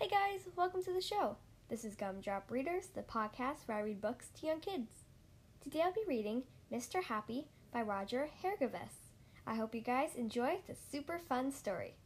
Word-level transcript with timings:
Hey 0.00 0.08
guys, 0.08 0.48
welcome 0.56 0.82
to 0.84 0.94
the 0.94 1.02
show. 1.02 1.36
This 1.68 1.84
is 1.84 1.94
Gumdrop 1.94 2.50
Readers, 2.50 2.86
the 2.86 3.02
podcast 3.02 3.66
where 3.66 3.76
I 3.76 3.82
read 3.82 4.00
books 4.00 4.30
to 4.30 4.46
young 4.46 4.60
kids. 4.60 4.88
Today 5.62 5.82
I'll 5.82 5.92
be 5.92 6.00
reading 6.08 6.44
Mr. 6.72 7.02
Happy 7.02 7.48
by 7.70 7.82
Roger 7.82 8.30
Hargreaves. 8.40 9.10
I 9.46 9.56
hope 9.56 9.74
you 9.74 9.82
guys 9.82 10.14
enjoy 10.16 10.60
the 10.66 10.74
super 10.74 11.18
fun 11.18 11.52
story. 11.52 11.96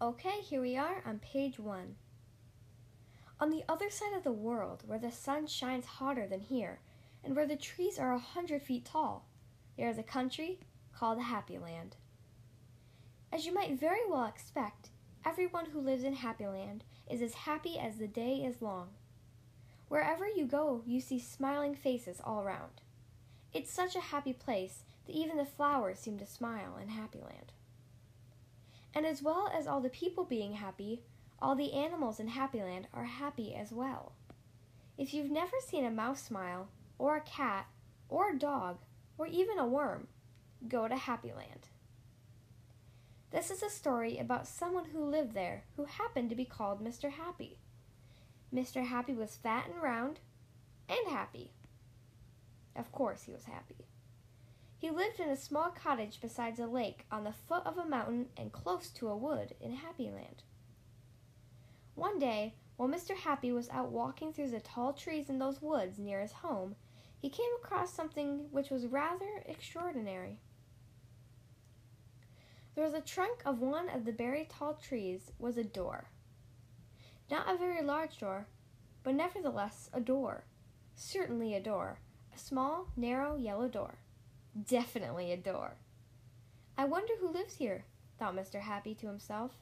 Okay, 0.00 0.40
here 0.40 0.60
we 0.60 0.76
are 0.76 1.04
on 1.06 1.20
page 1.20 1.60
one. 1.60 1.94
On 3.38 3.50
the 3.50 3.62
other 3.68 3.88
side 3.88 4.16
of 4.16 4.24
the 4.24 4.32
world, 4.32 4.82
where 4.84 4.98
the 4.98 5.12
sun 5.12 5.46
shines 5.46 5.86
hotter 5.86 6.26
than 6.26 6.40
here, 6.40 6.80
and 7.22 7.36
where 7.36 7.46
the 7.46 7.54
trees 7.54 7.96
are 7.96 8.12
a 8.12 8.18
hundred 8.18 8.60
feet 8.60 8.86
tall, 8.86 9.28
there 9.78 9.88
is 9.88 9.98
a 9.98 10.02
country 10.02 10.58
called 10.92 11.18
the 11.18 11.22
Happy 11.22 11.58
Land. 11.58 11.94
As 13.32 13.46
you 13.46 13.54
might 13.54 13.78
very 13.78 14.00
well 14.08 14.26
expect, 14.26 14.88
everyone 15.24 15.66
who 15.66 15.80
lives 15.80 16.04
in 16.04 16.14
Happy 16.14 16.46
Land 16.46 16.84
is 17.10 17.22
as 17.22 17.34
happy 17.34 17.78
as 17.78 17.96
the 17.96 18.08
day 18.08 18.36
is 18.36 18.62
long. 18.62 18.88
Wherever 19.88 20.26
you 20.26 20.46
go, 20.46 20.82
you 20.86 21.00
see 21.00 21.18
smiling 21.18 21.74
faces 21.74 22.20
all 22.24 22.42
around. 22.42 22.80
It's 23.52 23.70
such 23.70 23.94
a 23.94 24.00
happy 24.00 24.32
place 24.32 24.84
that 25.06 25.14
even 25.14 25.36
the 25.36 25.44
flowers 25.44 25.98
seem 25.98 26.18
to 26.18 26.26
smile 26.26 26.78
in 26.80 26.88
Happy 26.88 27.18
Land. 27.20 27.52
And 28.94 29.06
as 29.06 29.22
well 29.22 29.50
as 29.54 29.66
all 29.66 29.80
the 29.80 29.90
people 29.90 30.24
being 30.24 30.54
happy, 30.54 31.02
all 31.40 31.54
the 31.54 31.72
animals 31.72 32.18
in 32.18 32.28
Happy 32.28 32.60
Land 32.60 32.88
are 32.94 33.04
happy 33.04 33.54
as 33.54 33.72
well. 33.72 34.12
If 34.96 35.12
you've 35.12 35.30
never 35.30 35.56
seen 35.66 35.84
a 35.84 35.90
mouse 35.90 36.22
smile, 36.22 36.68
or 36.98 37.16
a 37.16 37.20
cat, 37.20 37.66
or 38.08 38.30
a 38.30 38.38
dog, 38.38 38.78
or 39.18 39.26
even 39.26 39.58
a 39.58 39.66
worm, 39.66 40.08
go 40.68 40.88
to 40.88 40.96
Happy 40.96 41.32
Land. 41.32 41.68
This 43.32 43.50
is 43.50 43.62
a 43.62 43.70
story 43.70 44.18
about 44.18 44.46
someone 44.46 44.84
who 44.84 45.02
lived 45.02 45.32
there 45.32 45.64
who 45.76 45.86
happened 45.86 46.28
to 46.28 46.36
be 46.36 46.44
called 46.44 46.84
Mr. 46.84 47.10
Happy. 47.10 47.56
Mr. 48.54 48.84
Happy 48.84 49.14
was 49.14 49.36
fat 49.36 49.68
and 49.72 49.82
round 49.82 50.20
and 50.86 51.08
happy. 51.08 51.50
Of 52.76 52.92
course, 52.92 53.22
he 53.22 53.32
was 53.32 53.44
happy. 53.44 53.86
He 54.76 54.90
lived 54.90 55.18
in 55.18 55.30
a 55.30 55.36
small 55.36 55.70
cottage 55.70 56.20
beside 56.20 56.58
a 56.58 56.66
lake 56.66 57.06
on 57.10 57.24
the 57.24 57.32
foot 57.32 57.64
of 57.64 57.78
a 57.78 57.86
mountain 57.86 58.26
and 58.36 58.52
close 58.52 58.90
to 58.90 59.08
a 59.08 59.16
wood 59.16 59.54
in 59.62 59.76
Happy 59.76 60.10
Land. 60.10 60.42
One 61.94 62.18
day, 62.18 62.56
while 62.76 62.88
Mr. 62.88 63.16
Happy 63.16 63.50
was 63.50 63.70
out 63.70 63.92
walking 63.92 64.34
through 64.34 64.50
the 64.50 64.60
tall 64.60 64.92
trees 64.92 65.30
in 65.30 65.38
those 65.38 65.62
woods 65.62 65.98
near 65.98 66.20
his 66.20 66.32
home, 66.32 66.76
he 67.18 67.30
came 67.30 67.50
across 67.62 67.94
something 67.94 68.48
which 68.50 68.68
was 68.68 68.86
rather 68.86 69.42
extraordinary. 69.46 70.40
Was 72.74 72.94
a 72.94 73.00
trunk 73.02 73.42
of 73.44 73.60
one 73.60 73.90
of 73.90 74.06
the 74.06 74.12
very 74.12 74.46
tall 74.48 74.74
trees 74.74 75.30
was 75.38 75.58
a 75.58 75.64
door. 75.64 76.06
Not 77.30 77.48
a 77.48 77.58
very 77.58 77.82
large 77.82 78.18
door, 78.18 78.46
but 79.02 79.14
nevertheless 79.14 79.90
a 79.92 80.00
door. 80.00 80.44
Certainly 80.94 81.54
a 81.54 81.60
door. 81.60 81.98
A 82.34 82.38
small, 82.38 82.88
narrow, 82.96 83.36
yellow 83.36 83.68
door. 83.68 83.96
Definitely 84.68 85.32
a 85.32 85.36
door. 85.36 85.74
I 86.76 86.86
wonder 86.86 87.12
who 87.20 87.28
lives 87.28 87.56
here, 87.56 87.84
thought 88.18 88.34
Mr. 88.34 88.60
Happy 88.60 88.94
to 88.94 89.06
himself, 89.06 89.52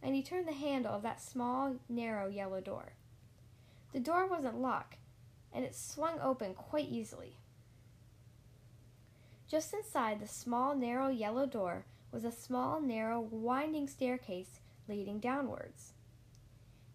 and 0.00 0.14
he 0.14 0.22
turned 0.22 0.46
the 0.46 0.52
handle 0.52 0.94
of 0.94 1.02
that 1.02 1.20
small, 1.20 1.76
narrow, 1.88 2.28
yellow 2.28 2.60
door. 2.60 2.92
The 3.92 4.00
door 4.00 4.26
wasn't 4.26 4.60
locked, 4.60 4.98
and 5.52 5.64
it 5.64 5.74
swung 5.74 6.20
open 6.20 6.54
quite 6.54 6.88
easily. 6.88 7.38
Just 9.48 9.74
inside 9.74 10.20
the 10.20 10.28
small, 10.28 10.76
narrow, 10.76 11.08
yellow 11.08 11.46
door 11.46 11.86
was 12.12 12.24
a 12.24 12.30
small, 12.30 12.80
narrow, 12.80 13.20
winding 13.20 13.88
staircase 13.88 14.60
leading 14.86 15.18
downwards. 15.18 15.94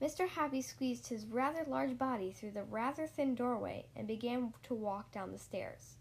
Mr. 0.00 0.26
Happy 0.28 0.62
squeezed 0.62 1.08
his 1.08 1.26
rather 1.26 1.64
large 1.66 1.96
body 1.96 2.32
through 2.32 2.50
the 2.50 2.64
rather 2.64 3.06
thin 3.06 3.34
doorway 3.34 3.86
and 3.94 4.08
began 4.08 4.52
to 4.62 4.74
walk 4.74 5.12
down 5.12 5.30
the 5.30 5.38
stairs. 5.38 5.96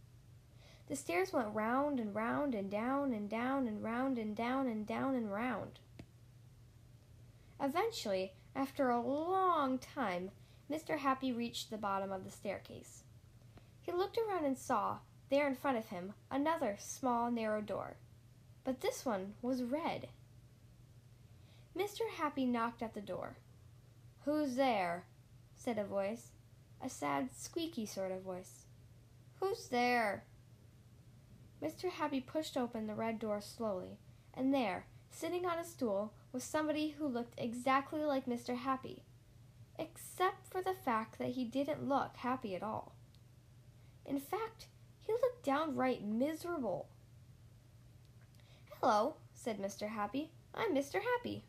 The 0.88 0.96
stairs 0.96 1.32
went 1.32 1.54
round 1.54 2.00
and 2.00 2.16
round 2.16 2.56
and 2.56 2.72
down 2.72 3.14
and 3.14 3.30
down 3.30 3.68
and 3.68 3.84
round 3.84 4.18
and 4.18 4.36
down 4.36 4.68
and 4.68 4.88
down 4.88 5.14
and 5.14 5.32
round. 5.32 5.80
Eventually, 7.62 8.34
after 8.56 8.90
a 8.90 9.00
long 9.00 9.78
time, 9.78 10.32
Mr. 10.70 10.98
Happy 10.98 11.32
reached 11.32 11.70
the 11.70 11.78
bottom 11.78 12.12
of 12.12 12.24
the 12.24 12.32
staircase. 12.32 13.04
He 13.82 13.92
looked 13.92 14.18
around 14.18 14.46
and 14.46 14.58
saw, 14.58 14.98
there 15.30 15.48
in 15.48 15.56
front 15.56 15.78
of 15.78 15.88
him, 15.88 16.14
another 16.32 16.76
small, 16.80 17.30
narrow 17.30 17.62
door 17.62 17.98
but 18.64 18.82
this 18.82 19.06
one 19.06 19.34
was 19.42 19.64
red. 19.64 20.08
Mr. 21.78 22.02
Happy 22.18 22.46
knocked 22.46 22.82
at 22.82 22.94
the 22.94 23.02
door. 23.02 23.38
Who's 24.26 24.56
there? 24.56 25.06
said 25.56 25.78
a 25.78 25.84
voice, 25.84 26.32
a 26.84 26.90
sad, 26.90 27.30
squeaky 27.36 27.86
sort 27.86 28.12
of 28.12 28.22
voice. 28.22 28.66
Who's 29.40 29.68
there? 29.68 30.24
Mr. 31.62 31.90
Happy 31.90 32.20
pushed 32.20 32.58
open 32.58 32.88
the 32.88 32.96
red 32.96 33.20
door 33.20 33.40
slowly, 33.42 34.00
and 34.34 34.54
there, 34.54 34.86
sitting 35.12 35.46
on 35.46 35.60
a 35.60 35.64
stool, 35.64 36.14
was 36.32 36.44
somebody 36.44 36.90
who 36.90 37.08
looked 37.08 37.36
exactly 37.38 38.04
like 38.04 38.26
Mr. 38.26 38.58
Happy, 38.58 39.04
except 39.78 40.48
for 40.48 40.62
the 40.62 40.74
fact 40.74 41.20
that 41.20 41.30
he 41.30 41.46
didn't 41.46 41.88
look 41.88 42.18
happy 42.18 42.56
at 42.56 42.64
all. 42.64 42.96
In 44.06 44.20
fact, 44.20 44.68
he 45.00 45.14
looked 45.14 45.44
downright 45.44 46.04
miserable. 46.04 46.88
Hello, 48.84 49.14
said 49.36 49.60
Mr. 49.60 49.88
Happy. 49.88 50.32
I'm 50.56 50.74
Mr. 50.74 51.00
Happy. 51.18 51.44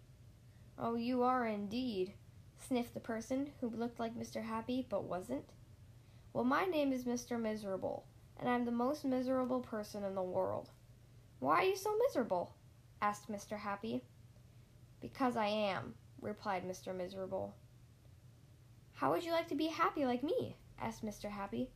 Oh, 0.79 0.97
you 0.97 1.23
are 1.23 1.47
indeed, 1.47 2.13
sniffed 2.59 2.93
the 2.93 3.01
person 3.01 3.53
who 3.59 3.71
looked 3.71 3.99
like 3.99 4.15
Mr. 4.15 4.43
Happy 4.43 4.87
but 4.87 5.05
wasn't. 5.05 5.47
Well, 6.35 6.45
my 6.45 6.67
name 6.67 6.93
is 6.93 7.05
Mr. 7.05 7.41
Miserable, 7.41 8.05
and 8.39 8.51
I'm 8.51 8.67
the 8.67 8.71
most 8.71 9.07
miserable 9.07 9.61
person 9.61 10.05
in 10.05 10.15
the 10.15 10.23
world. 10.23 10.69
Why 11.39 11.61
are 11.61 11.65
you 11.65 11.75
so 11.75 11.97
miserable? 12.07 12.53
asked 13.01 13.33
Mr. 13.33 13.59
Happy. 13.59 14.05
Because 15.01 15.35
I 15.35 15.47
am, 15.47 15.95
replied 16.21 16.69
Mr. 16.69 16.95
Miserable. 16.95 17.55
How 18.93 19.11
would 19.11 19.25
you 19.25 19.33
like 19.33 19.49
to 19.49 19.55
be 19.55 19.69
happy 19.69 20.05
like 20.05 20.23
me? 20.23 20.57
asked 20.79 21.03
Mr. 21.03 21.31
Happy. 21.31 21.71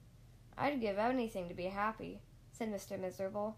I'd 0.59 0.83
give 0.83 0.99
anything 0.99 1.49
to 1.49 1.55
be 1.55 1.65
happy, 1.65 2.21
said 2.53 2.71
Mr. 2.71 3.01
Miserable. 3.01 3.57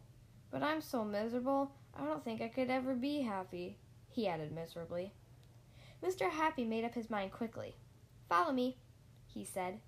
But 0.50 0.62
I'm 0.62 0.80
so 0.80 1.04
miserable 1.04 1.72
I 1.98 2.04
don't 2.04 2.24
think 2.24 2.40
I 2.40 2.48
could 2.48 2.70
ever 2.70 2.94
be 2.94 3.22
happy, 3.22 3.76
he 4.08 4.28
added 4.28 4.52
miserably. 4.52 5.12
Mr. 6.02 6.30
Happy 6.30 6.64
made 6.64 6.84
up 6.84 6.94
his 6.94 7.10
mind 7.10 7.32
quickly. 7.32 7.74
Follow 8.28 8.52
me, 8.52 8.78
he 9.26 9.44
said. 9.44 9.80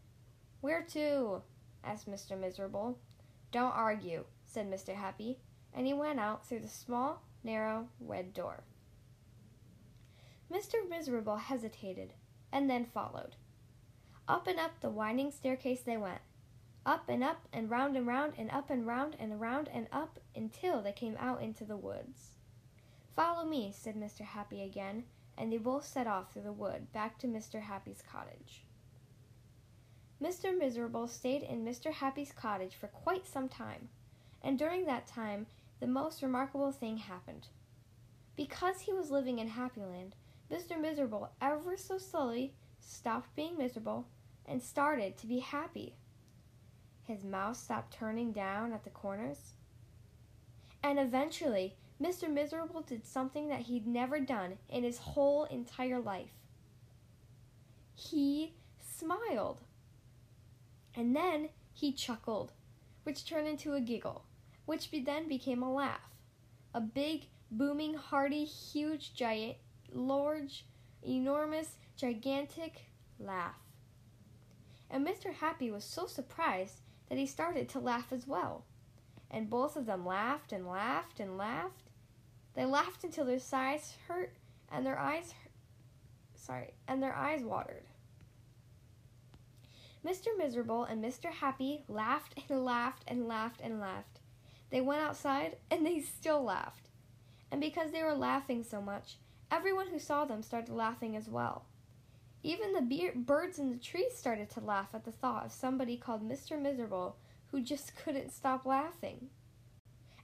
Where 0.60 0.82
to? 0.90 1.42
asked 1.84 2.10
Mr. 2.10 2.38
Miserable. 2.38 2.98
Don't 3.52 3.72
argue, 3.72 4.24
said 4.44 4.68
Mr. 4.68 4.94
Happy, 4.94 5.38
and 5.72 5.86
he 5.86 5.92
went 5.92 6.18
out 6.18 6.46
through 6.46 6.60
the 6.60 6.68
small, 6.68 7.22
narrow, 7.44 7.88
red 8.00 8.34
door. 8.34 8.64
Mr. 10.52 10.88
Miserable 10.88 11.36
hesitated, 11.36 12.12
and 12.50 12.68
then 12.68 12.84
followed. 12.84 13.36
Up 14.26 14.48
and 14.48 14.58
up 14.58 14.80
the 14.80 14.90
winding 14.90 15.30
staircase 15.30 15.82
they 15.82 15.96
went, 15.96 16.20
up 16.86 17.08
and 17.08 17.22
up 17.22 17.46
and 17.52 17.70
round 17.70 17.96
and 17.96 18.06
round 18.06 18.34
and 18.38 18.50
up 18.50 18.70
and 18.70 18.86
round 18.86 19.16
and 19.18 19.32
around 19.32 19.68
and 19.72 19.86
up 19.92 20.18
until 20.34 20.80
they 20.80 20.92
came 20.92 21.16
out 21.18 21.42
into 21.42 21.64
the 21.64 21.76
woods. 21.76 22.30
Follow 23.14 23.44
me, 23.44 23.72
said 23.74 23.96
Mr. 23.96 24.20
Happy 24.20 24.62
again, 24.62 25.04
and 25.36 25.52
they 25.52 25.58
both 25.58 25.84
set 25.84 26.06
off 26.06 26.32
through 26.32 26.42
the 26.42 26.52
wood 26.52 26.92
back 26.92 27.18
to 27.18 27.26
Mr. 27.26 27.60
Happy's 27.62 28.02
cottage. 28.10 28.64
Mr. 30.22 30.56
Miserable 30.56 31.08
stayed 31.08 31.42
in 31.42 31.64
Mr. 31.64 31.92
Happy's 31.92 32.32
cottage 32.32 32.74
for 32.74 32.88
quite 32.88 33.26
some 33.26 33.48
time, 33.48 33.88
and 34.42 34.58
during 34.58 34.84
that 34.84 35.06
time 35.06 35.46
the 35.80 35.86
most 35.86 36.22
remarkable 36.22 36.72
thing 36.72 36.98
happened. 36.98 37.48
Because 38.36 38.80
he 38.80 38.92
was 38.92 39.10
living 39.10 39.38
in 39.38 39.50
Happyland, 39.50 40.12
Mr. 40.50 40.78
Miserable 40.80 41.30
ever 41.40 41.76
so 41.76 41.96
slowly 41.98 42.52
stopped 42.80 43.34
being 43.34 43.56
miserable 43.56 44.06
and 44.46 44.62
started 44.62 45.16
to 45.16 45.26
be 45.26 45.38
happy. 45.38 45.94
His 47.06 47.24
mouth 47.24 47.56
stopped 47.56 47.92
turning 47.92 48.32
down 48.32 48.72
at 48.72 48.84
the 48.84 48.90
corners. 48.90 49.54
And 50.82 50.98
eventually, 50.98 51.74
Mr. 52.00 52.32
Miserable 52.32 52.82
did 52.82 53.04
something 53.04 53.48
that 53.48 53.62
he'd 53.62 53.86
never 53.86 54.20
done 54.20 54.58
in 54.68 54.84
his 54.84 54.98
whole 54.98 55.44
entire 55.44 56.00
life. 56.00 56.30
He 57.94 58.54
smiled. 58.80 59.60
And 60.94 61.14
then 61.14 61.50
he 61.72 61.92
chuckled, 61.92 62.52
which 63.02 63.26
turned 63.26 63.48
into 63.48 63.74
a 63.74 63.80
giggle, 63.80 64.24
which 64.64 64.90
then 64.90 65.28
became 65.28 65.62
a 65.62 65.72
laugh. 65.72 66.10
A 66.74 66.80
big, 66.80 67.26
booming, 67.50 67.94
hearty, 67.94 68.44
huge, 68.44 69.14
giant, 69.14 69.56
large, 69.92 70.64
enormous, 71.02 71.76
gigantic 71.96 72.86
laugh. 73.18 73.56
And 74.90 75.06
Mr. 75.06 75.32
Happy 75.32 75.70
was 75.70 75.84
so 75.84 76.06
surprised 76.06 76.80
that 77.10 77.18
he 77.18 77.26
started 77.26 77.68
to 77.68 77.80
laugh 77.80 78.12
as 78.12 78.26
well. 78.26 78.64
And 79.30 79.50
both 79.50 79.76
of 79.76 79.84
them 79.84 80.06
laughed 80.06 80.52
and 80.52 80.66
laughed 80.66 81.20
and 81.20 81.36
laughed. 81.36 81.90
They 82.54 82.64
laughed 82.64 83.04
until 83.04 83.26
their 83.26 83.38
sides 83.38 83.94
hurt 84.08 84.32
and 84.72 84.86
their 84.86 84.98
eyes 84.98 85.32
hurt. 85.32 85.52
sorry, 86.34 86.74
and 86.88 87.02
their 87.02 87.14
eyes 87.14 87.42
watered. 87.42 87.84
Mr. 90.06 90.28
Miserable 90.38 90.84
and 90.84 91.04
Mr. 91.04 91.30
Happy 91.30 91.84
laughed 91.86 92.34
and 92.48 92.64
laughed 92.64 93.04
and 93.06 93.28
laughed 93.28 93.60
and 93.60 93.80
laughed. 93.80 94.20
They 94.70 94.80
went 94.80 95.02
outside 95.02 95.56
and 95.70 95.84
they 95.84 96.00
still 96.00 96.42
laughed. 96.42 96.88
And 97.50 97.60
because 97.60 97.90
they 97.90 98.02
were 98.02 98.14
laughing 98.14 98.62
so 98.62 98.80
much, 98.80 99.18
everyone 99.50 99.88
who 99.88 99.98
saw 99.98 100.24
them 100.24 100.42
started 100.42 100.72
laughing 100.72 101.16
as 101.16 101.28
well. 101.28 101.66
Even 102.42 102.72
the 102.72 103.12
birds 103.14 103.58
in 103.58 103.70
the 103.70 103.78
trees 103.78 104.16
started 104.16 104.48
to 104.50 104.60
laugh 104.60 104.88
at 104.94 105.04
the 105.04 105.12
thought 105.12 105.44
of 105.44 105.52
somebody 105.52 105.96
called 105.96 106.26
Mr. 106.26 106.60
Miserable 106.60 107.16
who 107.50 107.60
just 107.60 107.96
couldn't 108.04 108.32
stop 108.32 108.64
laughing. 108.64 109.28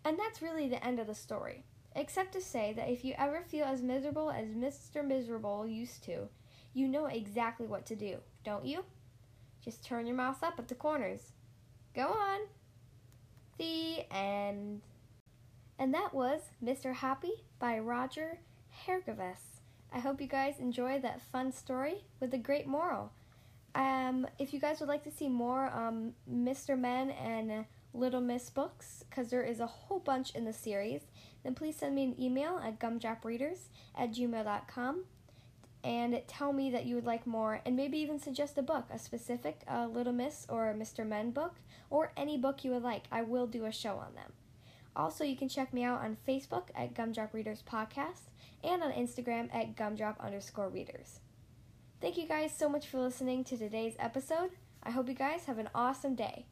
And 0.04 0.18
that's 0.18 0.42
really 0.42 0.68
the 0.68 0.84
end 0.84 1.00
of 1.00 1.08
the 1.08 1.14
story, 1.14 1.64
except 1.94 2.32
to 2.32 2.40
say 2.40 2.72
that 2.74 2.88
if 2.88 3.04
you 3.04 3.14
ever 3.18 3.42
feel 3.42 3.64
as 3.64 3.82
miserable 3.82 4.30
as 4.30 4.48
Mr. 4.48 5.04
Miserable 5.04 5.66
used 5.66 6.04
to, 6.04 6.28
you 6.72 6.86
know 6.86 7.06
exactly 7.06 7.66
what 7.66 7.84
to 7.86 7.96
do, 7.96 8.18
don't 8.44 8.64
you? 8.64 8.84
Just 9.64 9.84
turn 9.84 10.06
your 10.06 10.16
mouth 10.16 10.42
up 10.42 10.58
at 10.58 10.68
the 10.68 10.74
corners. 10.74 11.32
Go 11.94 12.06
on. 12.06 12.40
The 13.58 14.04
end. 14.14 14.82
And 15.78 15.92
that 15.92 16.14
was 16.14 16.42
Mr. 16.64 16.94
Happy 16.94 17.44
by 17.58 17.78
Roger 17.78 18.38
Hargreaves. 18.86 19.55
I 19.92 20.00
hope 20.00 20.20
you 20.20 20.26
guys 20.26 20.58
enjoy 20.58 21.00
that 21.00 21.22
fun 21.22 21.52
story 21.52 22.04
with 22.20 22.34
a 22.34 22.38
great 22.38 22.66
moral. 22.66 23.12
Um, 23.74 24.26
if 24.38 24.52
you 24.52 24.60
guys 24.60 24.80
would 24.80 24.88
like 24.88 25.04
to 25.04 25.10
see 25.10 25.28
more 25.28 25.70
um, 25.72 26.12
Mr. 26.30 26.78
Men 26.78 27.10
and 27.10 27.66
Little 27.92 28.20
Miss 28.20 28.50
books, 28.50 29.04
because 29.08 29.30
there 29.30 29.42
is 29.42 29.60
a 29.60 29.66
whole 29.66 29.98
bunch 29.98 30.34
in 30.34 30.44
the 30.44 30.52
series, 30.52 31.02
then 31.44 31.54
please 31.54 31.76
send 31.76 31.94
me 31.94 32.04
an 32.04 32.20
email 32.20 32.58
at 32.58 32.78
gumdropreaders 32.78 33.68
at 33.96 34.12
gmail.com 34.12 35.04
and 35.84 36.20
tell 36.26 36.52
me 36.52 36.70
that 36.70 36.84
you 36.84 36.94
would 36.96 37.06
like 37.06 37.26
more, 37.26 37.60
and 37.64 37.76
maybe 37.76 37.98
even 37.98 38.18
suggest 38.18 38.58
a 38.58 38.62
book, 38.62 38.86
a 38.90 38.98
specific 38.98 39.60
uh, 39.68 39.86
Little 39.86 40.12
Miss 40.12 40.46
or 40.48 40.74
Mr. 40.76 41.06
Men 41.06 41.30
book, 41.30 41.54
or 41.90 42.12
any 42.16 42.36
book 42.36 42.64
you 42.64 42.72
would 42.72 42.82
like. 42.82 43.04
I 43.12 43.22
will 43.22 43.46
do 43.46 43.66
a 43.66 43.72
show 43.72 43.96
on 43.96 44.14
them. 44.14 44.32
Also, 44.96 45.22
you 45.24 45.36
can 45.36 45.48
check 45.48 45.74
me 45.74 45.84
out 45.84 46.00
on 46.00 46.16
Facebook 46.26 46.68
at 46.74 46.94
Gumdrop 46.94 47.34
Readers 47.34 47.62
Podcast 47.70 48.30
and 48.64 48.82
on 48.82 48.92
Instagram 48.92 49.54
at 49.54 49.76
gumdrop 49.76 50.18
underscore 50.18 50.70
readers. 50.70 51.20
Thank 52.00 52.16
you 52.16 52.26
guys 52.26 52.52
so 52.56 52.68
much 52.68 52.86
for 52.86 52.98
listening 52.98 53.44
to 53.44 53.58
today's 53.58 53.94
episode. 53.98 54.50
I 54.82 54.90
hope 54.90 55.08
you 55.08 55.14
guys 55.14 55.44
have 55.44 55.58
an 55.58 55.68
awesome 55.74 56.14
day. 56.14 56.46